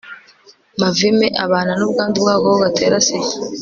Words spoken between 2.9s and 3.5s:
sida